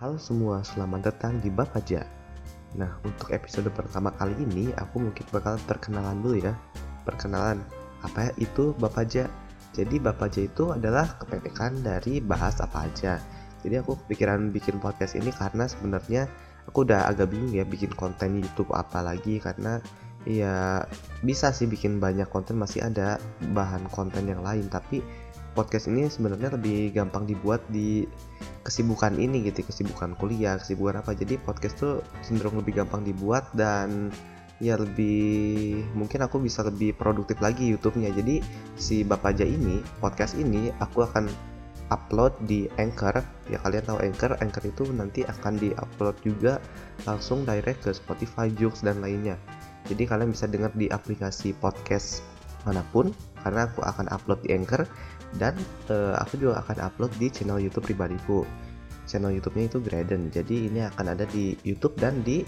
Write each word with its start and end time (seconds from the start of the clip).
Halo 0.00 0.16
semua, 0.16 0.64
selamat 0.64 1.12
datang 1.12 1.44
di 1.44 1.52
Bapaja. 1.52 2.08
Nah, 2.80 2.88
untuk 3.04 3.36
episode 3.36 3.68
pertama 3.68 4.08
kali 4.16 4.32
ini, 4.48 4.72
aku 4.80 4.96
mungkin 4.96 5.28
bakal 5.28 5.60
perkenalan 5.68 6.24
dulu 6.24 6.40
ya. 6.40 6.56
Perkenalan, 7.04 7.60
apa 8.00 8.32
itu 8.40 8.72
Bapaja? 8.80 9.28
Jadi 9.76 10.00
Bapaja 10.00 10.48
itu 10.48 10.72
adalah 10.72 11.20
kependekan 11.20 11.84
dari 11.84 12.16
bahas 12.16 12.64
apa 12.64 12.88
aja. 12.88 13.20
Jadi 13.60 13.76
aku 13.76 14.00
kepikiran 14.00 14.48
bikin 14.48 14.80
podcast 14.80 15.20
ini 15.20 15.36
karena 15.36 15.68
sebenarnya 15.68 16.32
aku 16.64 16.88
udah 16.88 17.04
agak 17.04 17.36
bingung 17.36 17.52
ya 17.52 17.68
bikin 17.68 17.92
konten 17.92 18.40
YouTube 18.40 18.72
apa 18.72 19.04
lagi 19.04 19.36
karena 19.36 19.84
ya 20.24 20.80
bisa 21.20 21.52
sih 21.52 21.68
bikin 21.68 22.00
banyak 22.00 22.24
konten 22.32 22.56
masih 22.56 22.88
ada 22.88 23.20
bahan 23.52 23.84
konten 23.92 24.32
yang 24.32 24.40
lain 24.40 24.64
tapi 24.72 25.04
podcast 25.52 25.92
ini 25.92 26.08
sebenarnya 26.08 26.56
lebih 26.56 26.88
gampang 26.96 27.28
dibuat 27.28 27.60
di 27.68 28.08
kesibukan 28.60 29.16
ini 29.16 29.48
gitu 29.48 29.64
kesibukan 29.64 30.16
kuliah 30.16 30.60
kesibukan 30.60 31.00
apa. 31.00 31.16
Jadi 31.16 31.40
podcast 31.40 31.80
tuh 31.80 31.94
cenderung 32.20 32.60
lebih 32.60 32.80
gampang 32.84 33.04
dibuat 33.04 33.48
dan 33.56 34.12
ya 34.60 34.76
lebih 34.76 35.80
mungkin 35.96 36.20
aku 36.20 36.36
bisa 36.38 36.60
lebih 36.60 36.92
produktif 36.94 37.40
lagi 37.40 37.72
YouTube-nya. 37.72 38.12
Jadi 38.12 38.44
si 38.76 39.02
Bapaja 39.02 39.42
ini 39.42 39.80
podcast 39.98 40.36
ini 40.36 40.68
aku 40.78 41.04
akan 41.04 41.26
upload 41.90 42.36
di 42.46 42.70
Anchor. 42.78 43.20
Ya 43.50 43.58
kalian 43.60 43.84
tahu 43.84 43.98
Anchor? 44.04 44.38
Anchor 44.38 44.64
itu 44.68 44.84
nanti 44.94 45.26
akan 45.26 45.58
di-upload 45.58 46.16
juga 46.22 46.62
langsung 47.04 47.42
direct 47.42 47.88
ke 47.88 47.90
Spotify 47.90 48.52
Joox 48.52 48.86
dan 48.86 49.02
lainnya. 49.02 49.34
Jadi 49.88 50.06
kalian 50.06 50.30
bisa 50.30 50.46
dengar 50.46 50.70
di 50.76 50.86
aplikasi 50.92 51.56
podcast 51.58 52.22
mana 52.68 52.84
pun 52.92 53.10
karena 53.42 53.68
aku 53.68 53.80
akan 53.84 54.06
upload 54.12 54.40
di 54.44 54.54
Anchor 54.54 54.84
dan 55.38 55.54
uh, 55.92 56.18
aku 56.18 56.40
juga 56.40 56.60
akan 56.66 56.76
upload 56.90 57.12
di 57.18 57.30
channel 57.30 57.62
YouTube 57.62 57.86
pribadiku. 57.86 58.42
Channel 59.06 59.34
YouTube-nya 59.34 59.66
itu 59.74 59.78
Graden. 59.82 60.22
Jadi 60.30 60.70
ini 60.70 60.86
akan 60.86 61.06
ada 61.18 61.26
di 61.26 61.58
YouTube 61.66 61.98
dan 61.98 62.22
di 62.22 62.46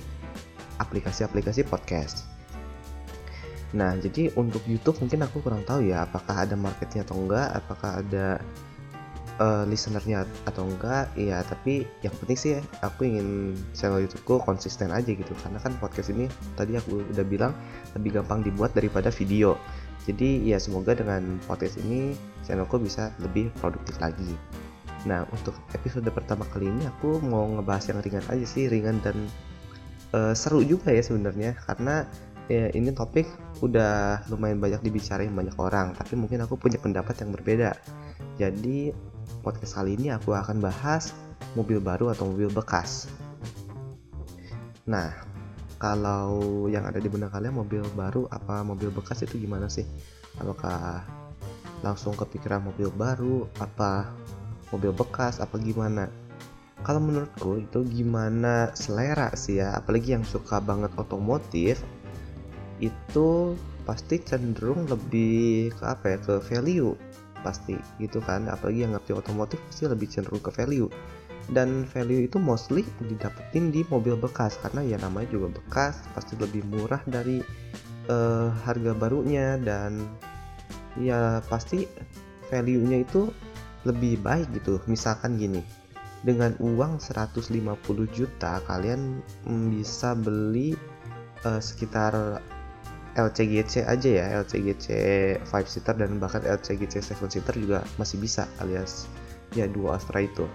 aplikasi-aplikasi 0.78 1.66
podcast. 1.66 2.26
Nah, 3.72 3.96
jadi 3.96 4.30
untuk 4.36 4.60
YouTube 4.68 5.00
mungkin 5.00 5.24
aku 5.24 5.40
kurang 5.40 5.64
tahu 5.64 5.88
ya 5.88 6.04
apakah 6.04 6.44
ada 6.44 6.54
marketnya 6.54 7.08
atau 7.08 7.16
enggak, 7.18 7.48
apakah 7.56 8.04
ada 8.04 8.38
uh, 9.40 9.64
listenernya 9.64 10.28
atau 10.44 10.66
enggak 10.66 11.08
ya 11.16 11.40
tapi 11.46 11.86
yang 12.04 12.12
penting 12.20 12.38
sih 12.38 12.52
aku 12.84 13.08
ingin 13.08 13.56
channel 13.72 14.02
YouTubeku 14.02 14.42
konsisten 14.44 14.92
aja 14.92 15.08
gitu 15.08 15.32
karena 15.40 15.58
kan 15.62 15.72
podcast 15.78 16.12
ini 16.12 16.28
tadi 16.58 16.76
aku 16.76 17.06
udah 17.14 17.24
bilang 17.24 17.52
lebih 17.96 18.20
gampang 18.20 18.44
dibuat 18.44 18.76
daripada 18.76 19.08
video 19.08 19.56
jadi 20.02 20.42
ya 20.42 20.58
semoga 20.58 20.98
dengan 20.98 21.38
podcast 21.46 21.78
ini 21.78 22.18
channelku 22.42 22.74
bisa 22.82 23.14
lebih 23.22 23.54
produktif 23.62 24.02
lagi. 24.02 24.34
Nah 25.06 25.22
untuk 25.30 25.54
episode 25.78 26.06
pertama 26.10 26.42
kali 26.50 26.66
ini 26.66 26.90
aku 26.90 27.22
mau 27.22 27.46
ngebahas 27.46 27.94
yang 27.94 27.98
ringan 28.02 28.26
aja 28.26 28.46
sih 28.46 28.66
ringan 28.66 28.98
dan 29.06 29.14
uh, 30.10 30.34
seru 30.34 30.66
juga 30.66 30.90
ya 30.90 31.06
sebenarnya. 31.06 31.54
Karena 31.54 32.02
ya 32.50 32.66
ini 32.74 32.90
topik 32.90 33.30
udah 33.62 34.26
lumayan 34.26 34.58
banyak 34.58 34.82
dibicarain 34.82 35.30
banyak 35.30 35.54
orang 35.62 35.94
tapi 35.94 36.18
mungkin 36.18 36.42
aku 36.42 36.58
punya 36.58 36.82
pendapat 36.82 37.22
yang 37.22 37.30
berbeda. 37.30 37.70
Jadi 38.42 38.90
podcast 39.46 39.78
kali 39.78 39.94
ini 39.94 40.10
aku 40.10 40.34
akan 40.34 40.58
bahas 40.58 41.14
mobil 41.54 41.78
baru 41.78 42.10
atau 42.10 42.26
mobil 42.26 42.50
bekas. 42.50 43.06
Nah 44.82 45.31
kalau 45.82 46.70
yang 46.70 46.86
ada 46.86 47.02
di 47.02 47.10
benak 47.10 47.34
kalian 47.34 47.58
mobil 47.58 47.82
baru 47.98 48.30
apa 48.30 48.62
mobil 48.62 48.94
bekas 48.94 49.26
itu 49.26 49.42
gimana 49.42 49.66
sih? 49.66 49.82
Apakah 50.38 51.02
langsung 51.82 52.14
kepikiran 52.14 52.62
mobil 52.62 52.86
baru? 52.94 53.50
Apa 53.58 54.06
mobil 54.70 54.94
bekas? 54.94 55.42
Apa 55.42 55.58
gimana? 55.58 56.06
Kalau 56.86 57.02
menurutku 57.02 57.58
itu 57.58 57.82
gimana 57.90 58.70
selera 58.78 59.34
sih 59.34 59.58
ya 59.58 59.74
apalagi 59.74 60.14
yang 60.14 60.22
suka 60.22 60.62
banget 60.62 60.94
otomotif 60.94 61.82
itu 62.78 63.58
pasti 63.82 64.22
cenderung 64.22 64.86
lebih 64.86 65.74
ke 65.74 65.82
apa 65.82 66.14
ya 66.14 66.18
ke 66.22 66.34
value 66.46 66.94
pasti 67.42 67.76
gitu 67.98 68.22
kan. 68.22 68.48
Apalagi 68.48 68.86
yang 68.86 68.94
ngerti 68.96 69.12
otomotif 69.12 69.58
pasti 69.68 69.84
lebih 69.90 70.08
cenderung 70.08 70.40
ke 70.40 70.50
value. 70.54 70.88
Dan 71.50 71.84
value 71.90 72.22
itu 72.30 72.38
mostly 72.38 72.86
didapetin 73.02 73.74
di 73.74 73.82
mobil 73.90 74.14
bekas 74.14 74.56
karena 74.62 74.86
ya 74.86 74.96
namanya 75.02 75.34
juga 75.34 75.58
bekas 75.58 75.98
pasti 76.14 76.38
lebih 76.38 76.62
murah 76.70 77.02
dari 77.04 77.42
uh, 78.06 78.54
harga 78.62 78.94
barunya. 78.94 79.58
Dan 79.58 80.06
ya 80.96 81.42
pasti 81.50 81.84
value-nya 82.48 83.02
itu 83.02 83.28
lebih 83.82 84.22
baik 84.22 84.48
gitu. 84.54 84.78
Misalkan 84.86 85.36
gini 85.36 85.82
dengan 86.22 86.54
uang 86.62 87.02
150 87.02 87.50
juta 88.14 88.62
kalian 88.70 89.18
mm, 89.42 89.66
bisa 89.74 90.14
beli 90.14 90.78
uh, 91.42 91.58
sekitar 91.58 92.38
LCGC 93.12 93.84
aja 93.84 94.08
ya 94.08 94.24
LCGC 94.40 94.86
5 95.44 95.52
seater 95.68 96.00
dan 96.00 96.16
bahkan 96.16 96.40
LCGC 96.40 97.04
7 97.04 97.28
seater 97.28 97.54
juga 97.60 97.84
masih 98.00 98.16
bisa 98.16 98.48
alias 98.64 99.04
ya 99.52 99.68
dua 99.68 100.00
Astra 100.00 100.24
itu. 100.24 100.48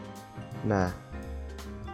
Nah 0.65 0.89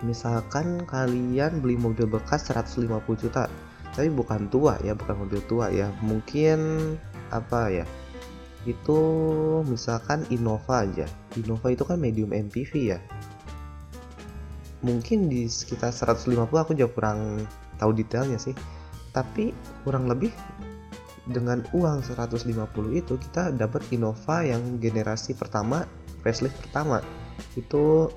misalkan 0.03 0.83
kalian 0.87 1.59
beli 1.59 1.75
mobil 1.75 2.07
bekas 2.07 2.47
150 2.51 2.87
juta 3.19 3.47
tapi 3.95 4.09
bukan 4.09 4.47
tua 4.51 4.79
ya 4.83 4.95
bukan 4.95 5.27
mobil 5.27 5.39
tua 5.47 5.71
ya 5.71 5.91
mungkin 6.03 6.59
apa 7.31 7.83
ya 7.83 7.85
itu 8.63 8.99
misalkan 9.67 10.23
Innova 10.31 10.87
aja. 10.87 11.03
Innova 11.35 11.75
itu 11.75 11.83
kan 11.83 11.99
medium 11.99 12.31
MPV 12.31 12.71
ya. 12.95 12.99
Mungkin 14.83 15.27
di 15.27 15.51
sekitar 15.51 15.91
150 15.91 16.47
aku 16.47 16.71
juga 16.71 16.91
kurang 16.91 17.43
tahu 17.79 17.91
detailnya 17.95 18.39
sih 18.39 18.55
tapi 19.13 19.53
kurang 19.85 20.09
lebih 20.09 20.33
dengan 21.23 21.63
uang 21.71 22.03
150 22.03 22.51
itu 22.91 23.13
kita 23.15 23.55
dapat 23.55 23.79
Innova 23.95 24.43
yang 24.43 24.81
generasi 24.81 25.37
pertama 25.37 25.87
facelift 26.25 26.59
pertama. 26.59 26.99
Itu 27.55 28.11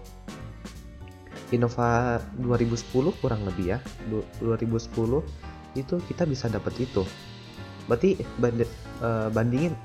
Innova 1.54 2.18
2010 2.42 3.22
kurang 3.22 3.46
lebih 3.46 3.76
ya. 3.76 3.78
2010 4.42 5.78
itu 5.78 5.94
kita 6.10 6.26
bisa 6.26 6.50
dapat 6.50 6.74
itu. 6.82 7.06
Berarti 7.86 8.18
band, 8.42 8.66
uh, 9.04 9.30
bandingin 9.30 9.76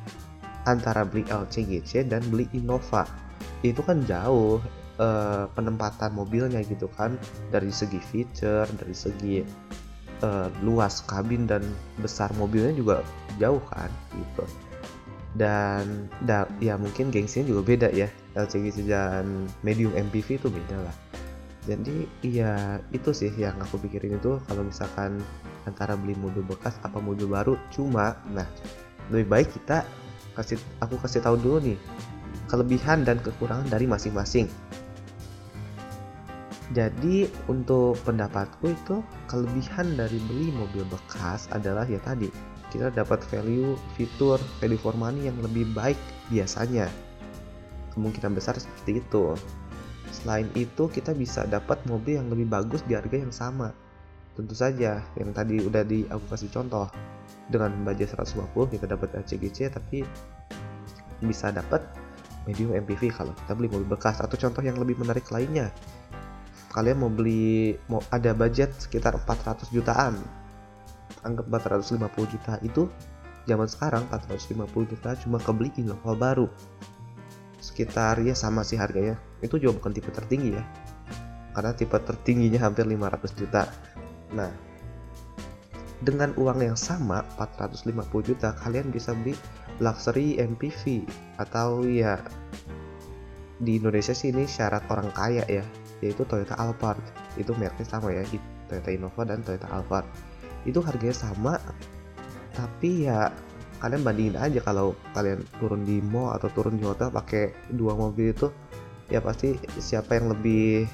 antara 0.65 1.05
beli 1.05 1.21
LCGC 1.29 2.09
dan 2.09 2.25
beli 2.33 2.49
Innova. 2.57 3.05
Itu 3.61 3.85
kan 3.85 4.01
jauh 4.09 4.57
uh, 4.97 5.45
penempatan 5.53 6.17
mobilnya 6.17 6.65
gitu 6.65 6.89
kan. 6.97 7.13
Dari 7.53 7.69
segi 7.69 8.01
feature 8.01 8.65
dari 8.73 8.95
segi 8.97 9.35
uh, 10.21 10.47
luas 10.63 11.03
kabin 11.05 11.45
dan 11.45 11.61
besar 11.99 12.29
mobilnya 12.37 12.73
juga 12.73 12.95
jauh 13.37 13.61
kan 13.73 13.89
gitu. 14.15 14.45
Dan 15.31 16.11
da, 16.27 16.43
ya 16.59 16.75
mungkin 16.75 17.07
gengsinya 17.09 17.47
juga 17.47 17.61
beda 17.63 17.87
ya. 17.95 18.07
LCGC 18.35 18.87
dan 18.87 19.47
medium 19.63 19.91
MPV 19.95 20.39
itu 20.39 20.47
beda 20.47 20.77
lah. 20.87 20.95
Jadi 21.61 22.09
ya 22.25 22.81
itu 22.89 23.13
sih 23.13 23.29
yang 23.37 23.53
aku 23.61 23.77
pikirin 23.85 24.17
itu 24.17 24.41
kalau 24.49 24.65
misalkan 24.65 25.21
antara 25.69 25.93
beli 25.93 26.17
mobil 26.17 26.41
bekas 26.41 26.75
apa 26.81 26.97
mobil 26.97 27.29
baru. 27.29 27.53
Cuma 27.69 28.17
nah 28.33 28.47
lebih 29.13 29.27
baik 29.29 29.49
kita 29.61 29.85
kasih 30.33 30.57
aku 30.79 30.95
kasih 31.03 31.19
tahu 31.21 31.35
dulu 31.37 31.57
nih 31.59 31.77
kelebihan 32.47 33.03
dan 33.03 33.19
kekurangan 33.19 33.67
dari 33.67 33.87
masing-masing 33.87 34.47
jadi 36.71 37.27
untuk 37.51 37.99
pendapatku 38.07 38.71
itu 38.71 39.03
kelebihan 39.27 39.99
dari 39.99 40.15
beli 40.23 40.55
mobil 40.55 40.87
bekas 40.87 41.51
adalah 41.51 41.83
ya 41.83 41.99
tadi 41.99 42.31
kita 42.71 42.87
dapat 42.95 43.19
value 43.27 43.75
fitur 43.99 44.39
value 44.63 44.79
for 44.79 44.95
money 44.95 45.27
yang 45.27 45.35
lebih 45.43 45.67
baik 45.75 45.99
biasanya. 46.31 46.87
Kemungkinan 47.91 48.31
besar 48.31 48.55
seperti 48.55 49.03
itu. 49.03 49.35
Selain 50.15 50.47
itu 50.55 50.87
kita 50.87 51.11
bisa 51.11 51.43
dapat 51.43 51.83
mobil 51.83 52.23
yang 52.23 52.31
lebih 52.31 52.47
bagus 52.47 52.79
di 52.87 52.95
harga 52.95 53.19
yang 53.19 53.35
sama. 53.35 53.75
Tentu 54.39 54.55
saja 54.55 55.03
yang 55.19 55.35
tadi 55.35 55.59
udah 55.59 55.83
di 55.83 56.07
aku 56.07 56.23
kasih 56.31 56.47
contoh 56.55 56.87
dengan 57.51 57.75
budget 57.83 58.15
150 58.15 58.47
kita 58.71 58.87
dapat 58.87 59.11
LCGC 59.19 59.75
tapi 59.75 60.07
bisa 61.19 61.51
dapat 61.51 61.83
medium 62.47 62.71
MPV 62.71 63.11
kalau 63.11 63.35
kita 63.35 63.51
beli 63.59 63.67
mobil 63.67 63.91
bekas 63.91 64.23
atau 64.23 64.39
contoh 64.39 64.63
yang 64.63 64.79
lebih 64.79 64.95
menarik 64.95 65.27
lainnya 65.29 65.67
kalian 66.71 67.03
mau 67.03 67.11
beli 67.11 67.75
mau 67.91 67.99
ada 68.09 68.31
budget 68.31 68.71
sekitar 68.79 69.19
400 69.27 69.67
jutaan 69.75 70.15
anggap 71.27 71.45
450 71.51 72.33
juta 72.33 72.53
itu 72.63 72.87
zaman 73.45 73.67
sekarang 73.67 74.07
450 74.09 74.91
juta 74.91 75.09
cuma 75.25 75.37
kebeli 75.41 75.69
Innova 75.81 76.13
baru. 76.13 76.47
Sekitar 77.61 78.21
ya 78.21 78.33
sama 78.33 78.65
sih 78.65 78.77
harganya. 78.77 79.17
Itu 79.41 79.61
juga 79.61 79.77
bukan 79.81 79.93
tipe 79.93 80.09
tertinggi 80.09 80.57
ya. 80.57 80.63
Karena 81.53 81.71
tipe 81.75 81.97
tertingginya 81.97 82.61
hampir 82.61 82.85
500 82.87 83.37
juta. 83.37 83.69
Nah 84.33 84.49
dengan 86.01 86.33
uang 86.33 86.65
yang 86.65 86.77
sama 86.77 87.21
450 87.37 87.93
juta 88.25 88.57
kalian 88.57 88.89
bisa 88.89 89.13
beli 89.13 89.37
luxury 89.77 90.41
MPV 90.41 91.05
atau 91.37 91.85
ya 91.85 92.17
di 93.61 93.77
Indonesia 93.77 94.09
sih 94.09 94.33
ini 94.33 94.49
syarat 94.49 94.89
orang 94.89 95.13
kaya 95.13 95.45
ya 95.45 95.61
yaitu 96.01 96.25
Toyota 96.25 96.57
Alphard. 96.57 97.01
Itu 97.37 97.53
mereknya 97.55 97.87
sama 97.87 98.11
ya 98.11 98.25
Toyota 98.67 98.89
Innova 98.89 99.21
dan 99.23 99.45
Toyota 99.45 99.69
Alphard. 99.71 100.05
Itu 100.67 100.81
harganya 100.83 101.15
sama 101.15 101.57
tapi 102.51 103.07
ya 103.07 103.31
kalian 103.81 104.05
bandingin 104.05 104.37
aja 104.37 104.59
kalau 104.61 104.93
kalian 105.17 105.41
turun 105.57 105.81
di 105.87 106.03
mall 106.03 106.37
atau 106.37 106.51
turun 106.53 106.77
di 106.77 106.85
hotel 106.85 107.09
pakai 107.09 107.73
dua 107.73 107.97
mobil 107.97 108.29
itu 108.29 108.51
ya 109.09 109.23
pasti 109.23 109.57
siapa 109.81 110.21
yang 110.21 110.29
lebih 110.29 110.85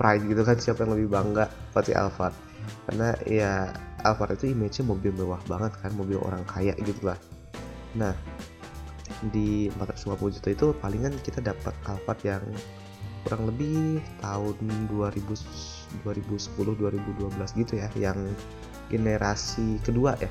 pride 0.00 0.24
gitu 0.24 0.42
kan 0.42 0.56
siapa 0.56 0.88
yang 0.88 0.96
lebih 0.96 1.12
bangga 1.12 1.52
pasti 1.76 1.92
Alphard. 1.92 2.32
Karena 2.88 3.12
ya 3.28 3.68
Alphard 4.00 4.40
itu 4.40 4.56
image-nya 4.56 4.88
mobil 4.88 5.12
mewah 5.12 5.40
banget 5.44 5.76
kan 5.84 5.92
mobil 5.92 6.16
orang 6.24 6.40
kaya 6.48 6.72
gitu 6.80 7.12
lah. 7.12 7.18
Nah 7.94 8.16
di 9.28 9.68
450 9.76 10.36
juta 10.40 10.48
itu 10.48 10.66
palingan 10.80 11.12
kita 11.20 11.44
dapat 11.44 11.76
Alphard 11.84 12.20
yang 12.24 12.42
kurang 13.24 13.48
lebih 13.48 14.00
tahun 14.24 14.56
2000 14.88 16.04
2010 16.06 16.56
2012 16.56 17.60
gitu 17.60 17.72
ya 17.76 17.88
yang 17.98 18.18
generasi 18.90 19.78
kedua 19.84 20.16
ya. 20.18 20.30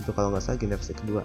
Itu 0.00 0.10
kalau 0.16 0.34
nggak 0.34 0.42
salah 0.42 0.58
generasi 0.58 0.92
kedua. 0.96 1.22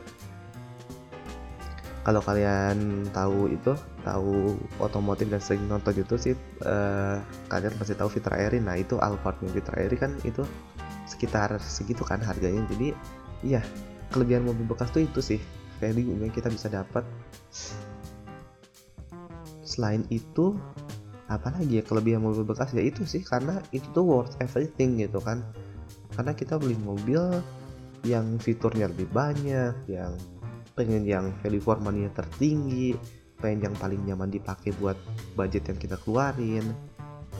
Kalau 2.07 2.23
kalian 2.23 3.03
tahu 3.11 3.51
itu 3.51 3.75
tahu 4.07 4.55
otomotif 4.79 5.27
dan 5.27 5.43
sering 5.43 5.67
nonton 5.67 5.91
itu 5.91 6.15
sih 6.15 6.33
uh, 6.63 7.19
kalian 7.51 7.75
pasti 7.75 7.99
tahu 7.99 8.07
Fitra 8.07 8.39
Eri. 8.39 8.63
Nah 8.63 8.79
itu 8.79 8.95
Alphard 8.95 9.43
Fitra 9.43 9.75
Eri 9.75 9.99
kan 9.99 10.15
itu 10.23 10.47
sekitar 11.03 11.59
segitu 11.59 12.07
kan 12.07 12.23
harganya. 12.23 12.63
Jadi 12.71 12.95
iya 13.43 13.59
kelebihan 14.15 14.47
mobil 14.47 14.63
bekas 14.63 14.87
tuh 14.95 15.03
itu 15.03 15.19
sih 15.19 15.39
value 15.83 16.15
yang 16.15 16.31
kita 16.31 16.47
bisa 16.47 16.71
dapat. 16.71 17.03
Selain 19.67 20.07
itu 20.07 20.55
apalagi 21.27 21.79
ya 21.79 21.83
kelebihan 21.83 22.23
mobil 22.23 22.47
bekas 22.47 22.71
ya 22.71 22.83
itu 22.83 23.03
sih 23.03 23.19
karena 23.19 23.59
itu 23.75 23.83
tuh 23.91 24.03
worth 24.03 24.35
everything 24.39 24.99
gitu 24.99 25.19
kan. 25.19 25.43
Karena 26.15 26.31
kita 26.33 26.55
beli 26.57 26.79
mobil 26.79 27.19
yang 28.07 28.39
fiturnya 28.39 28.87
lebih 28.87 29.11
banyak 29.11 29.75
yang 29.91 30.15
pengen 30.77 31.03
yang 31.03 31.33
value 31.41 31.59
for 31.59 31.75
tertinggi 32.13 32.93
pengen 33.37 33.69
yang 33.69 33.75
paling 33.77 34.01
nyaman 34.01 34.33
dipakai 34.33 34.73
buat 34.81 34.97
budget 35.37 35.69
yang 35.69 35.77
kita 35.77 35.95
keluarin. 36.01 36.73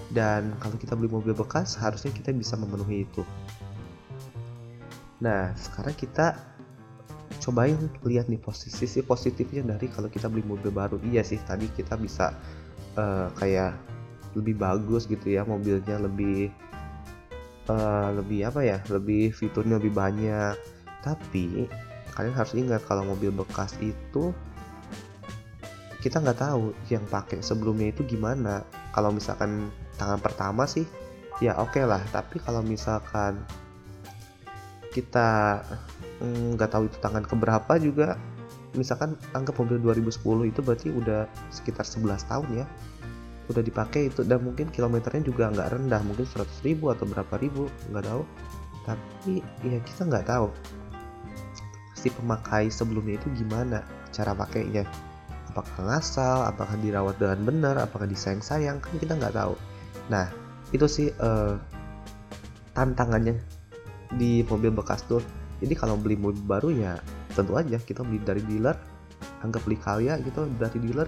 Dan 0.07 0.55
kalau 0.63 0.79
kita 0.79 0.95
beli 0.95 1.11
mobil 1.11 1.35
bekas 1.35 1.75
harusnya 1.75 2.15
kita 2.15 2.31
bisa 2.31 2.55
memenuhi 2.55 3.03
itu. 3.03 3.27
Nah 5.19 5.51
sekarang 5.57 5.97
kita 5.97 6.37
cobain 7.43 7.75
lihat 8.07 8.31
nih 8.31 8.39
posisi 8.39 8.87
sisi 8.87 9.03
positifnya 9.03 9.75
dari 9.75 9.91
kalau 9.91 10.07
kita 10.07 10.31
beli 10.31 10.47
mobil 10.47 10.71
baru. 10.71 10.95
Iya 11.03 11.27
sih 11.27 11.41
tadi 11.43 11.67
kita 11.75 11.99
bisa 11.99 12.31
uh, 12.97 13.29
kayak 13.38 13.77
lebih 14.35 14.57
bagus 14.57 15.09
gitu 15.09 15.33
ya 15.33 15.41
mobilnya 15.47 15.97
lebih 15.97 16.53
uh, 17.69 18.09
lebih 18.13 18.49
apa 18.49 18.61
ya 18.65 18.77
lebih 18.91 19.31
fiturnya 19.31 19.79
lebih 19.79 19.94
banyak. 19.94 20.55
Tapi 21.05 21.69
kalian 22.17 22.35
harus 22.35 22.53
ingat 22.57 22.81
kalau 22.89 23.05
mobil 23.05 23.29
bekas 23.29 23.77
itu 23.79 24.33
kita 26.01 26.21
nggak 26.21 26.39
tahu 26.39 26.73
yang 26.89 27.05
pakai 27.07 27.39
sebelumnya 27.41 27.94
itu 27.94 28.03
gimana. 28.05 28.65
Kalau 28.91 29.13
misalkan 29.13 29.69
tangan 29.97 30.21
pertama 30.21 30.65
sih 30.65 30.85
ya 31.39 31.57
oke 31.57 31.77
okay 31.77 31.83
lah. 31.85 32.01
Tapi 32.09 32.41
kalau 32.41 32.61
misalkan 32.65 33.41
kita 34.94 35.61
mm, 36.21 36.57
nggak 36.57 36.69
mm, 36.69 36.73
tahu 36.73 36.83
itu 36.89 36.97
tangan 36.97 37.25
keberapa 37.25 37.73
juga 37.77 38.17
misalkan 38.75 39.15
anggap 39.31 39.55
mobil 39.61 39.79
2010 39.79 40.51
itu 40.51 40.59
berarti 40.59 40.87
udah 40.91 41.29
sekitar 41.53 41.87
11 41.87 42.27
tahun 42.27 42.47
ya 42.63 42.65
udah 43.47 43.63
dipakai 43.63 44.11
itu 44.11 44.27
dan 44.27 44.43
mungkin 44.43 44.67
kilometernya 44.67 45.23
juga 45.23 45.47
nggak 45.47 45.79
rendah 45.79 46.01
mungkin 46.03 46.27
100 46.27 46.67
ribu 46.67 46.91
atau 46.91 47.07
berapa 47.07 47.31
ribu 47.39 47.71
nggak 47.91 48.05
tahu. 48.05 48.23
Tapi 48.83 49.33
ya 49.67 49.79
kita 49.83 50.07
nggak 50.07 50.27
tahu 50.27 50.47
si 51.97 52.11
pemakai 52.13 52.69
sebelumnya 52.69 53.19
itu 53.19 53.27
gimana 53.39 53.83
cara 54.11 54.35
pakainya. 54.35 54.83
Apakah 55.51 55.89
ngasal 55.89 56.45
apakah 56.45 56.75
dirawat 56.83 57.17
dengan 57.17 57.39
benar 57.47 57.75
apakah 57.79 58.05
disayang-sayang 58.05 58.83
kan 58.83 58.93
kita 58.99 59.15
nggak 59.15 59.35
tahu. 59.35 59.55
Nah 60.11 60.27
itu 60.75 60.85
sih 60.85 61.07
uh, 61.23 61.55
tantangannya 62.75 63.39
di 64.11 64.43
mobil 64.43 64.75
bekas 64.75 65.07
tuh. 65.07 65.23
Jadi 65.57 65.73
kalau 65.73 65.97
beli 65.97 66.19
mobil 66.19 66.43
baru 66.43 66.69
ya 66.69 66.99
tentu 67.37 67.53
aja 67.53 67.77
kita 67.77 68.01
beli 68.01 68.17
dari 68.25 68.41
dealer 68.41 68.73
anggap 69.45 69.61
beli 69.65 69.77
kaya 69.77 70.17
gitu 70.25 70.49
dari 70.57 70.77
dealer 70.81 71.05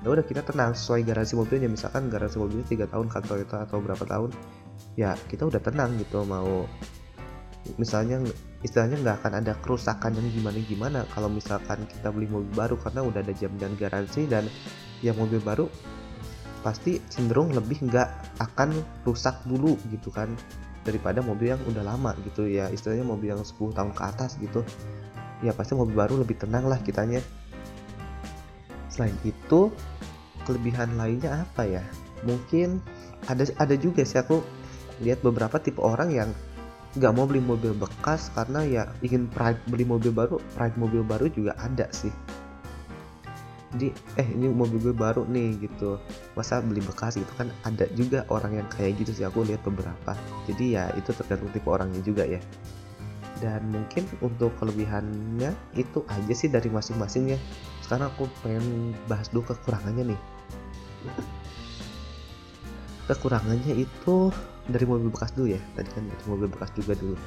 ya 0.00 0.08
udah 0.12 0.24
kita 0.24 0.40
tenang 0.44 0.72
sesuai 0.72 1.04
garansi 1.04 1.36
mobilnya. 1.36 1.68
Misalkan 1.68 2.08
garansi 2.08 2.36
mobilnya 2.40 2.66
tiga 2.68 2.86
tahun 2.88 3.08
kan 3.08 3.24
Toyota 3.24 3.64
atau 3.64 3.80
berapa 3.80 4.04
tahun 4.04 4.30
ya 4.96 5.16
kita 5.28 5.48
udah 5.48 5.60
tenang 5.60 5.96
gitu 6.00 6.24
mau 6.24 6.64
misalnya 7.76 8.24
istilahnya 8.64 8.96
nggak 9.04 9.16
akan 9.20 9.32
ada 9.44 9.52
kerusakan 9.60 10.16
yang 10.16 10.28
gimana 10.32 10.58
gimana 10.64 11.00
kalau 11.12 11.28
misalkan 11.28 11.84
kita 11.84 12.08
beli 12.08 12.26
mobil 12.26 12.48
baru 12.56 12.74
karena 12.80 13.04
udah 13.04 13.20
ada 13.20 13.32
jaminan 13.36 13.76
garansi 13.76 14.24
dan 14.24 14.48
ya 15.04 15.12
mobil 15.12 15.38
baru 15.44 15.68
pasti 16.64 17.00
cenderung 17.08 17.52
lebih 17.52 17.84
nggak 17.88 18.40
akan 18.40 18.72
rusak 19.04 19.36
dulu 19.48 19.76
gitu 19.92 20.12
kan 20.12 20.28
daripada 20.80 21.20
mobil 21.20 21.52
yang 21.52 21.60
udah 21.68 21.84
lama 21.84 22.16
gitu. 22.24 22.48
Ya 22.48 22.72
istilahnya 22.72 23.04
mobil 23.04 23.32
yang 23.36 23.44
10 23.44 23.76
tahun 23.76 23.92
ke 23.92 24.02
atas 24.02 24.40
gitu 24.40 24.64
ya 25.40 25.52
pasti 25.56 25.72
mobil 25.76 25.96
baru 25.96 26.20
lebih 26.20 26.36
tenang 26.40 26.68
lah 26.68 26.80
kitanya. 26.80 27.20
Selain 28.92 29.14
itu 29.24 29.72
kelebihan 30.44 30.96
lainnya 30.96 31.44
apa 31.44 31.64
ya? 31.64 31.84
Mungkin 32.24 32.80
ada 33.28 33.44
ada 33.56 33.74
juga 33.76 34.04
sih 34.04 34.20
aku 34.20 34.40
lihat 35.00 35.24
beberapa 35.24 35.56
tipe 35.56 35.80
orang 35.80 36.12
yang 36.12 36.30
nggak 36.98 37.12
mau 37.14 37.24
beli 37.24 37.38
mobil 37.38 37.70
bekas 37.70 38.34
karena 38.34 38.66
ya 38.66 38.82
ingin 39.00 39.30
pride 39.30 39.62
beli 39.70 39.86
mobil 39.86 40.10
baru 40.10 40.42
pride 40.58 40.74
mobil 40.74 41.06
baru 41.06 41.30
juga 41.30 41.54
ada 41.56 41.86
sih. 41.94 42.12
Jadi 43.70 43.94
eh 44.18 44.26
ini 44.34 44.50
mobil 44.50 44.82
gue 44.82 44.90
baru 44.90 45.22
nih 45.30 45.62
gitu. 45.62 46.02
Masa 46.34 46.58
beli 46.58 46.82
bekas? 46.82 47.14
gitu 47.14 47.30
kan 47.38 47.54
ada 47.62 47.86
juga 47.94 48.26
orang 48.26 48.58
yang 48.58 48.66
kayak 48.66 48.98
gitu 48.98 49.14
sih 49.14 49.22
aku 49.22 49.46
lihat 49.46 49.62
beberapa. 49.62 50.18
Jadi 50.50 50.74
ya 50.74 50.90
itu 50.98 51.14
tergantung 51.14 51.54
tipe 51.54 51.70
orangnya 51.70 52.02
juga 52.02 52.26
ya 52.26 52.42
dan 53.40 53.64
mungkin 53.72 54.04
untuk 54.20 54.52
kelebihannya 54.60 55.56
itu 55.74 55.98
aja 56.06 56.34
sih 56.36 56.52
dari 56.52 56.68
masing-masing 56.68 57.36
ya 57.36 57.38
sekarang 57.90 58.06
aku 58.14 58.30
pengen 58.46 58.94
bahas 59.10 59.26
dulu 59.34 59.50
kekurangannya 59.50 60.14
nih. 60.14 60.20
Kekurangannya 63.10 63.82
itu 63.82 64.30
dari 64.70 64.86
mobil 64.86 65.10
bekas 65.10 65.34
dulu 65.34 65.50
ya. 65.50 65.58
Tadi 65.74 65.90
kan 65.90 66.06
dari 66.06 66.24
mobil 66.30 66.46
bekas 66.46 66.70
juga 66.78 66.94
dulu. 66.94 67.18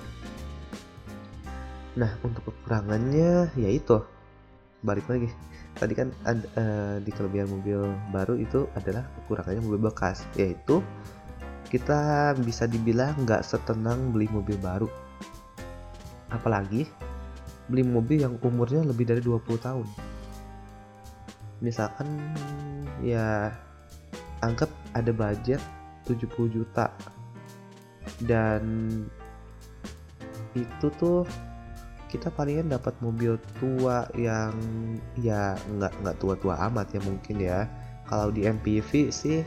Nah 2.00 2.16
untuk 2.24 2.48
kekurangannya 2.48 3.52
ya 3.60 3.70
itu. 3.76 4.08
Balik 4.88 5.04
lagi. 5.12 5.28
Tadi 5.76 5.94
kan 6.00 6.16
ada, 6.24 6.48
uh, 6.56 6.96
di 7.04 7.12
kelebihan 7.12 7.52
mobil 7.52 7.84
baru 8.16 8.40
itu 8.40 8.64
adalah 8.80 9.04
kekurangannya 9.20 9.68
mobil 9.68 9.92
bekas. 9.92 10.24
Yaitu 10.40 10.80
kita 11.68 12.32
bisa 12.40 12.72
dibilang 12.72 13.20
nggak 13.20 13.44
setenang 13.44 14.16
beli 14.16 14.32
mobil 14.32 14.56
baru 14.64 14.88
apalagi 16.34 16.90
beli 17.70 17.86
mobil 17.86 18.26
yang 18.26 18.36
umurnya 18.42 18.84
lebih 18.84 19.08
dari 19.08 19.22
20 19.24 19.40
tahun. 19.62 19.88
Misalkan 21.64 22.08
ya 23.00 23.54
anggap 24.44 24.68
ada 24.92 25.12
budget 25.16 25.62
70 26.10 26.52
juta. 26.52 26.92
Dan 28.20 28.64
itu 30.54 30.88
tuh 31.00 31.24
kita 32.12 32.30
palingan 32.30 32.70
dapat 32.70 32.94
mobil 33.02 33.42
tua 33.58 34.06
yang 34.14 34.54
ya 35.18 35.58
nggak 35.58 35.94
nggak 36.04 36.18
tua-tua 36.20 36.60
amat 36.70 36.94
ya 36.94 37.02
mungkin 37.02 37.38
ya. 37.40 37.60
Kalau 38.06 38.30
di 38.30 38.44
MPV 38.44 39.10
sih 39.10 39.42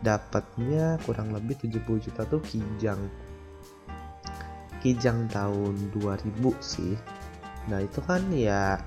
dapatnya 0.00 0.96
kurang 1.04 1.36
lebih 1.36 1.60
70 1.60 2.04
juta 2.08 2.24
tuh 2.24 2.40
kijang 2.42 2.98
Kijang 4.86 5.26
tahun 5.34 5.90
2000 5.98 6.30
sih. 6.62 6.94
Nah 7.66 7.82
itu 7.82 7.98
kan 8.06 8.22
ya 8.30 8.78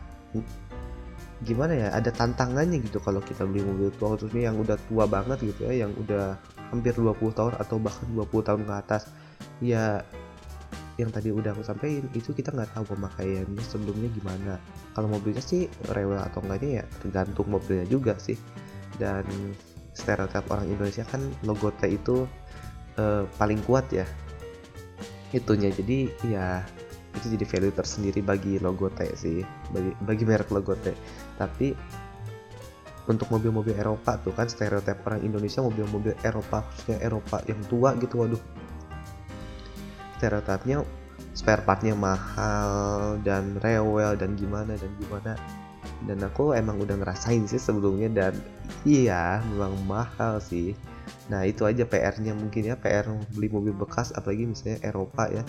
gimana 1.44 1.76
ya 1.76 1.88
ada 1.92 2.08
tantangannya 2.08 2.80
gitu 2.80 3.04
kalau 3.04 3.20
kita 3.20 3.44
beli 3.44 3.64
mobil 3.64 3.92
tua 4.00 4.16
khususnya 4.16 4.52
yang 4.52 4.60
udah 4.60 4.80
tua 4.88 5.08
banget 5.08 5.44
gitu 5.44 5.68
ya 5.68 5.84
yang 5.88 5.92
udah 6.00 6.40
hampir 6.72 6.96
20 6.96 7.20
tahun 7.36 7.54
atau 7.60 7.76
bahkan 7.84 8.08
20 8.16 8.48
tahun 8.48 8.62
ke 8.64 8.74
atas. 8.80 9.12
Ya 9.60 10.08
yang 10.96 11.12
tadi 11.12 11.36
udah 11.36 11.52
aku 11.52 11.68
sampaikan 11.68 12.08
itu 12.16 12.32
kita 12.32 12.56
nggak 12.56 12.80
tahu 12.80 12.96
pemakaiannya 12.96 13.64
sebelumnya 13.68 14.08
gimana. 14.16 14.54
Kalau 14.96 15.12
mobilnya 15.12 15.44
sih 15.44 15.68
rewel 15.92 16.24
atau 16.24 16.40
enggaknya 16.48 16.80
ya 16.80 16.84
tergantung 17.04 17.52
mobilnya 17.52 17.92
juga 17.92 18.16
sih. 18.16 18.40
Dan 18.96 19.28
stereotip 19.92 20.48
orang 20.48 20.72
Indonesia 20.72 21.04
kan 21.04 21.20
logo 21.44 21.76
T 21.76 21.92
itu 21.92 22.24
uh, 22.96 23.28
paling 23.36 23.60
kuat 23.68 23.92
ya 23.92 24.08
itunya. 25.36 25.70
Jadi 25.74 26.10
ya 26.30 26.64
itu 27.16 27.34
jadi 27.36 27.46
value 27.46 27.76
tersendiri 27.76 28.22
bagi 28.22 28.62
logo 28.62 28.88
T 28.94 29.06
sih. 29.18 29.42
Bagi 29.74 29.92
bagi 30.04 30.24
merek 30.26 30.50
logo 30.54 30.74
T. 30.78 30.94
Tapi 31.38 31.74
untuk 33.10 33.26
mobil-mobil 33.34 33.74
Eropa 33.74 34.22
tuh 34.22 34.38
kan 34.38 34.46
stereotip 34.46 35.02
orang 35.02 35.26
Indonesia 35.26 35.66
mobil-mobil 35.66 36.14
Eropa 36.22 36.62
khususnya 36.70 37.02
Eropa 37.02 37.42
yang 37.50 37.62
tua 37.66 37.98
gitu 37.98 38.22
waduh. 38.22 38.44
Stereotipnya 40.22 40.86
spare 41.34 41.64
partnya 41.66 41.96
mahal 41.98 43.18
dan 43.26 43.58
rewel 43.64 44.14
dan 44.20 44.36
gimana 44.36 44.76
dan 44.76 44.92
gimana 45.00 45.34
dan 46.08 46.24
aku 46.24 46.56
emang 46.56 46.80
udah 46.80 46.96
ngerasain 46.96 47.44
sih 47.50 47.60
sebelumnya 47.60 48.08
dan 48.08 48.34
iya 48.88 49.44
memang 49.52 49.76
mahal 49.84 50.40
sih. 50.40 50.72
Nah 51.28 51.44
itu 51.44 51.68
aja 51.68 51.84
PR-nya 51.84 52.32
mungkin 52.38 52.72
ya 52.72 52.76
PR 52.80 53.10
beli 53.36 53.50
mobil 53.52 53.76
bekas 53.76 54.16
apalagi 54.16 54.48
misalnya 54.48 54.80
Eropa 54.86 55.28
ya. 55.28 55.44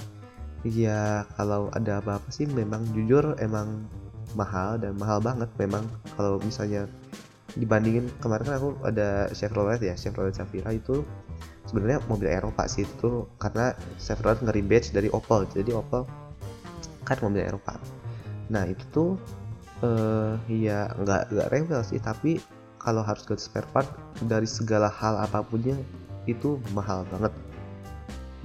Iya 0.67 1.25
kalau 1.39 1.73
ada 1.73 2.03
apa-apa 2.03 2.29
sih 2.29 2.45
memang 2.51 2.85
jujur 2.93 3.39
emang 3.39 3.87
mahal 4.35 4.77
dan 4.83 4.99
mahal 4.99 5.23
banget. 5.23 5.49
Memang 5.57 5.87
kalau 6.19 6.43
misalnya 6.43 6.91
dibandingin 7.55 8.07
kemarin 8.23 8.47
kan 8.47 8.57
aku 8.59 8.71
ada 8.87 9.27
Chevrolet 9.35 9.83
ya 9.83 9.95
Chevrolet 9.99 10.35
Zafira 10.35 10.71
itu 10.71 11.03
sebenarnya 11.67 11.99
mobil 12.07 12.31
Eropa 12.31 12.67
sih 12.67 12.87
itu 12.87 13.27
karena 13.39 13.75
Chevrolet 14.03 14.43
badge 14.67 14.91
dari 14.91 15.09
Opel. 15.15 15.47
Jadi 15.55 15.71
Opel 15.71 16.03
kan 17.07 17.19
mobil 17.23 17.43
Eropa. 17.43 17.79
Nah 18.51 18.67
itu 18.67 18.85
tuh 18.91 19.11
uh, 19.85 20.37
ya 20.49 20.89
nggak 20.97 21.33
nggak 21.33 21.49
rewel 21.53 21.83
sih 21.85 22.01
tapi 22.01 22.41
kalau 22.81 23.05
harus 23.05 23.25
ganti 23.29 23.45
spare 23.45 23.69
part 23.77 23.89
dari 24.25 24.49
segala 24.49 24.89
hal 24.89 25.21
apapunnya 25.21 25.77
itu 26.25 26.57
mahal 26.73 27.05
banget. 27.13 27.33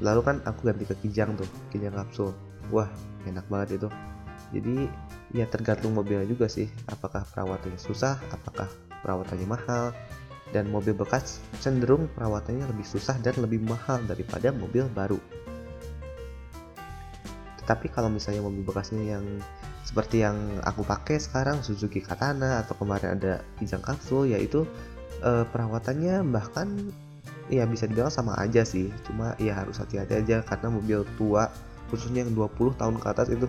Lalu 0.03 0.21
kan 0.27 0.35
aku 0.43 0.67
ganti 0.67 0.83
ke 0.83 0.95
kijang 1.07 1.39
tuh 1.39 1.47
kijang 1.71 1.95
kapsul. 1.95 2.35
Wah 2.67 2.91
enak 3.23 3.47
banget 3.47 3.79
itu. 3.79 3.87
Jadi 4.51 4.91
ya 5.31 5.47
tergantung 5.47 5.95
mobilnya 5.95 6.27
juga 6.27 6.51
sih 6.51 6.67
apakah 6.91 7.23
perawatannya 7.31 7.79
susah 7.79 8.19
apakah 8.31 8.67
perawatannya 9.03 9.47
mahal. 9.47 9.95
Dan 10.51 10.69
mobil 10.69 10.93
bekas 10.93 11.41
cenderung 11.59 12.11
perawatannya 12.15 12.69
lebih 12.69 12.85
susah 12.85 13.17
dan 13.23 13.33
lebih 13.39 13.63
mahal 13.63 14.03
daripada 14.03 14.51
mobil 14.51 14.85
baru. 14.91 15.19
Tetapi 17.63 17.89
kalau 17.89 18.13
misalnya 18.13 18.45
mobil 18.45 18.61
bekasnya 18.61 19.17
yang 19.17 19.25
seperti 19.85 20.25
yang 20.25 20.35
aku 20.65 20.81
pakai 20.81 21.21
sekarang 21.21 21.61
Suzuki 21.61 22.01
Katana 22.01 22.65
atau 22.65 22.73
kemarin 22.81 23.21
ada 23.21 23.45
Kijang 23.61 23.85
Kapsul 23.85 24.33
yaitu 24.33 24.65
eh, 25.21 25.45
perawatannya 25.45 26.25
bahkan 26.33 26.89
ya 27.53 27.69
bisa 27.69 27.85
dibilang 27.85 28.09
sama 28.09 28.33
aja 28.41 28.65
sih. 28.65 28.89
Cuma 29.05 29.37
ya 29.37 29.53
harus 29.53 29.77
hati-hati 29.77 30.25
aja 30.25 30.41
karena 30.41 30.73
mobil 30.73 31.05
tua 31.21 31.53
khususnya 31.93 32.25
yang 32.25 32.33
20 32.33 32.81
tahun 32.81 32.97
ke 32.97 33.07
atas 33.13 33.29
itu 33.29 33.45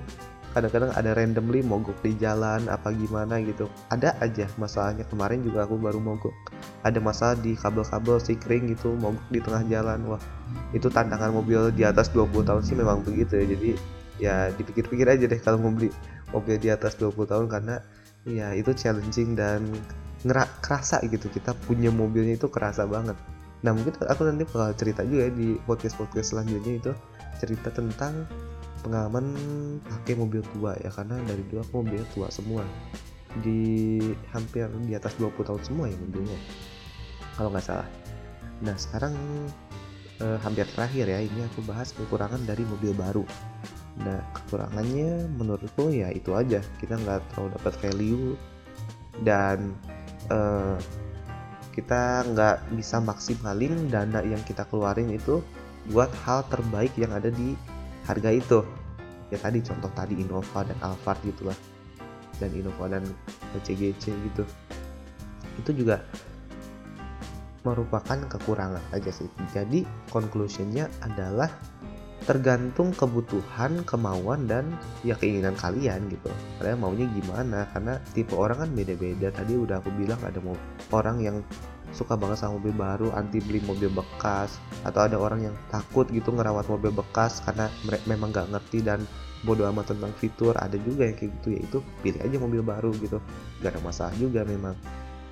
kadang-kadang 0.52 0.88
ada 0.96 1.12
randomly 1.12 1.60
mogok 1.60 1.96
di 2.00 2.16
jalan 2.20 2.68
apa 2.68 2.92
gimana 2.92 3.40
gitu. 3.40 3.68
Ada 3.88 4.16
aja 4.20 4.44
masalahnya. 4.60 5.08
Kemarin 5.08 5.40
juga 5.40 5.64
aku 5.64 5.80
baru 5.80 6.00
mogok. 6.00 6.36
Ada 6.84 7.00
masalah 7.00 7.36
di 7.40 7.56
kabel-kabel 7.56 8.20
kering 8.20 8.76
gitu 8.76 8.92
mogok 9.00 9.24
di 9.32 9.40
tengah 9.40 9.64
jalan. 9.72 10.04
Wah 10.04 10.20
itu 10.76 10.92
tantangan 10.92 11.32
mobil 11.32 11.72
di 11.72 11.84
atas 11.84 12.12
20 12.12 12.44
tahun 12.44 12.60
sih 12.60 12.76
memang 12.76 13.00
begitu 13.04 13.40
ya. 13.40 13.44
Jadi 13.48 13.70
ya 14.16 14.36
dipikir-pikir 14.56 15.08
aja 15.08 15.24
deh 15.28 15.40
kalau 15.40 15.60
mau 15.60 15.72
beli 15.72 15.92
mobil 16.35 16.56
di 16.59 16.68
atas 16.73 16.99
20 16.99 17.26
tahun 17.26 17.47
karena 17.47 17.83
ya 18.26 18.50
itu 18.54 18.75
challenging 18.75 19.38
dan 19.38 19.66
ngerak 20.26 20.50
kerasa 20.64 20.99
gitu. 21.06 21.30
Kita 21.30 21.54
punya 21.66 21.92
mobilnya 21.92 22.35
itu 22.35 22.50
kerasa 22.50 22.88
banget. 22.88 23.14
Nah 23.62 23.73
mungkin 23.73 23.95
aku 24.06 24.26
nanti 24.26 24.45
bakal 24.47 24.75
cerita 24.75 25.02
juga 25.06 25.30
ya 25.30 25.33
di 25.33 25.59
podcast 25.64 25.97
podcast 25.99 26.35
selanjutnya 26.35 26.83
itu 26.83 26.92
cerita 27.38 27.71
tentang 27.71 28.26
pengalaman 28.83 29.35
pakai 29.87 30.14
mobil 30.18 30.42
tua 30.56 30.75
ya. 30.83 30.90
Karena 30.90 31.18
dari 31.23 31.42
aku 31.54 31.85
mobil 31.85 32.02
tua 32.11 32.28
semua. 32.33 32.66
Di 33.37 34.00
hampir 34.33 34.64
di 34.88 34.97
atas 34.97 35.14
20 35.21 35.45
tahun 35.45 35.62
semua 35.62 35.87
ya 35.92 35.97
mobilnya 36.00 36.38
kalau 37.37 37.52
nggak 37.52 37.64
salah. 37.68 37.88
Nah 38.64 38.75
sekarang 38.80 39.12
eh, 40.25 40.38
hampir 40.40 40.64
terakhir 40.73 41.04
ya 41.04 41.21
ini 41.21 41.45
aku 41.52 41.61
bahas 41.68 41.92
kekurangan 41.92 42.42
dari 42.49 42.64
mobil 42.64 42.97
baru. 42.97 43.25
Nah 44.00 44.25
kekurangannya 44.46 45.26
menurutku 45.34 45.90
ya 45.90 46.14
itu 46.14 46.32
aja. 46.38 46.62
Kita 46.78 46.94
nggak 46.94 47.34
terlalu 47.34 47.48
dapat 47.58 47.74
value. 47.82 48.32
Dan 49.26 49.74
eh, 50.30 50.78
kita 51.74 52.24
nggak 52.32 52.72
bisa 52.78 53.02
maksimalin 53.02 53.90
dana 53.90 54.24
yang 54.24 54.40
kita 54.46 54.64
keluarin 54.70 55.12
itu 55.12 55.44
buat 55.90 56.08
hal 56.24 56.46
terbaik 56.48 56.94
yang 56.94 57.10
ada 57.12 57.28
di 57.28 57.58
harga 58.06 58.30
itu. 58.30 58.62
Ya 59.28 59.42
tadi 59.42 59.58
contoh 59.60 59.90
tadi 59.92 60.14
Innova 60.16 60.62
dan 60.62 60.78
Alphard 60.80 61.18
gitulah 61.26 61.58
dan 62.38 62.54
Innova 62.54 62.86
dan 62.86 63.04
CGC 63.66 64.14
gitu. 64.14 64.44
Itu 65.58 65.74
juga 65.74 66.00
merupakan 67.66 68.18
kekurangan 68.30 68.94
aja 68.94 69.10
sih. 69.10 69.26
Jadi 69.50 69.82
conclusionnya 70.14 70.86
adalah 71.02 71.50
tergantung 72.26 72.90
kebutuhan, 72.90 73.87
kemauan 73.87 74.50
dan 74.50 74.75
ya 75.06 75.14
keinginan 75.14 75.54
kalian 75.54 76.11
gitu. 76.11 76.28
Kalian 76.59 76.83
maunya 76.83 77.06
gimana? 77.14 77.71
Karena 77.71 78.02
tipe 78.12 78.35
orang 78.35 78.66
kan 78.66 78.71
beda-beda. 78.75 79.30
Tadi 79.30 79.54
udah 79.54 79.78
aku 79.78 79.95
bilang 79.95 80.18
ada 80.26 80.42
mau 80.42 80.59
orang 80.90 81.23
yang 81.23 81.38
suka 81.95 82.18
banget 82.18 82.42
sama 82.42 82.59
mobil 82.59 82.75
baru 82.75 83.09
anti 83.14 83.38
beli 83.40 83.62
mobil 83.64 83.88
bekas 83.88 84.59
atau 84.83 85.06
ada 85.06 85.16
orang 85.16 85.49
yang 85.49 85.56
takut 85.71 86.04
gitu 86.11 86.35
ngerawat 86.35 86.66
mobil 86.66 86.92
bekas 86.92 87.40
karena 87.47 87.71
memang 88.04 88.35
nggak 88.35 88.52
ngerti 88.52 88.85
dan 88.85 89.00
bodoh 89.47 89.64
amat 89.71 89.95
tentang 89.95 90.12
fitur 90.18 90.59
ada 90.59 90.75
juga 90.83 91.06
yang 91.06 91.16
kayak 91.16 91.33
gitu 91.40 91.49
ya 91.54 91.61
itu 91.62 91.78
pilih 92.02 92.21
aja 92.21 92.37
mobil 92.42 92.62
baru 92.66 92.90
gitu 92.99 93.23
gak 93.62 93.78
ada 93.78 93.80
masalah 93.80 94.14
juga 94.18 94.42
memang 94.42 94.75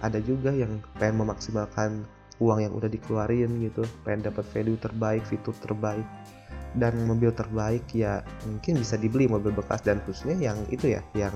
ada 0.05 0.23
juga 0.23 0.55
yang 0.55 0.79
pengen 0.97 1.27
memaksimalkan 1.27 2.07
uang 2.39 2.61
yang 2.63 2.73
udah 2.73 2.87
dikeluarin 2.87 3.51
gitu 3.61 3.83
pengen 4.07 4.31
dapat 4.31 4.45
value 4.55 4.79
terbaik 4.79 5.23
fitur 5.27 5.55
terbaik 5.59 6.05
dan 6.75 7.07
mobil 7.07 7.31
terbaik 7.31 7.87
ya 7.95 8.26
mungkin 8.47 8.83
bisa 8.83 8.99
dibeli 8.99 9.31
mobil 9.31 9.54
bekas 9.54 9.83
dan 9.87 10.02
khususnya 10.02 10.50
yang 10.50 10.59
itu 10.75 10.99
ya 10.99 11.02
yang 11.14 11.35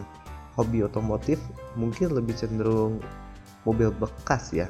hobi 0.58 0.82
otomotif 0.82 1.38
mungkin 1.78 2.10
lebih 2.10 2.34
cenderung 2.34 2.98
mobil 3.62 3.94
bekas 3.94 4.50
ya. 4.50 4.66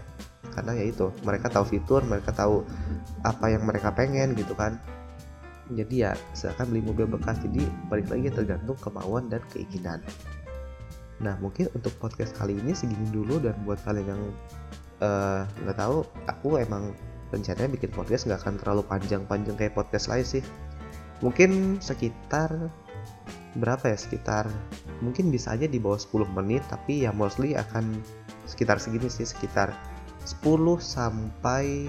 Karena 0.53 0.77
ya 0.77 0.85
itu 0.91 1.09
mereka 1.25 1.49
tahu 1.49 1.65
fitur 1.65 2.05
mereka 2.05 2.35
tahu 2.35 2.67
apa 3.25 3.49
yang 3.49 3.65
mereka 3.65 3.95
pengen 3.95 4.37
gitu 4.37 4.53
kan. 4.53 4.77
Jadi 5.73 6.05
ya 6.05 6.13
silakan 6.37 6.69
beli 6.73 6.83
mobil 6.85 7.07
bekas. 7.09 7.41
Jadi 7.41 7.65
balik 7.89 8.13
lagi 8.13 8.29
tergantung 8.29 8.77
kemauan 8.83 9.33
dan 9.33 9.41
keinginan. 9.55 10.05
Nah 11.25 11.41
mungkin 11.41 11.73
untuk 11.73 11.97
podcast 11.97 12.37
kali 12.37 12.57
ini 12.61 12.77
segini 12.77 13.09
dulu. 13.09 13.41
Dan 13.41 13.57
buat 13.65 13.81
kalian 13.85 14.07
yang 14.09 14.23
eh, 15.05 15.41
nggak 15.65 15.77
uh, 15.77 15.81
tahu 15.81 15.97
aku 16.27 16.49
emang 16.61 16.93
rencananya 17.29 17.71
bikin 17.77 17.91
podcast 17.93 18.25
nggak 18.29 18.41
akan 18.45 18.55
terlalu 18.61 18.83
panjang-panjang 18.89 19.57
kayak 19.57 19.75
podcast 19.77 20.09
lain 20.09 20.25
sih. 20.25 20.43
Mungkin 21.21 21.83
sekitar 21.83 22.55
berapa 23.59 23.91
ya 23.91 23.99
sekitar 23.99 24.47
mungkin 25.03 25.33
bisa 25.33 25.57
aja 25.57 25.67
di 25.67 25.81
bawah 25.81 25.99
10 25.99 26.31
menit 26.37 26.63
tapi 26.69 27.09
ya 27.09 27.11
mostly 27.11 27.59
akan 27.59 27.99
sekitar 28.47 28.79
segini 28.79 29.11
sih 29.11 29.27
sekitar 29.27 29.73
10 30.23 30.45
sampai 30.79 31.89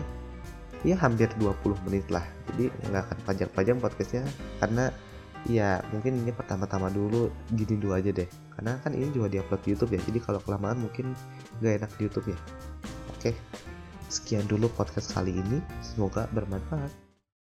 ya 0.88 0.96
hampir 0.96 1.27
20 1.38 1.86
menit 1.88 2.08
lah. 2.10 2.24
Jadi 2.51 2.72
nggak 2.89 3.03
akan 3.12 3.17
panjang-panjang 3.27 3.77
podcastnya 3.84 4.24
karena 4.63 4.91
ya 5.48 5.79
mungkin 5.96 6.19
ini 6.19 6.36
pertama-tama 6.36 6.91
dulu 6.91 7.31
gini 7.53 7.79
dulu 7.79 7.96
aja 7.96 8.12
deh. 8.12 8.27
Karena 8.55 8.75
kan 8.84 8.91
ini 8.91 9.12
juga 9.12 9.31
diupload 9.31 9.62
di 9.63 9.69
YouTube 9.75 9.91
ya 9.96 10.01
jadi 10.03 10.19
kalau 10.24 10.39
kelamaan 10.43 10.79
mungkin 10.84 11.15
nggak 11.60 11.84
enak 11.84 11.91
di 11.96 12.01
YouTube 12.08 12.27
ya. 12.34 12.39
Oke 13.13 13.36
sekian 14.09 14.45
dulu 14.49 14.67
podcast 14.73 15.13
kali 15.13 15.37
ini. 15.37 15.61
Semoga 15.79 16.25
bermanfaat 16.33 17.08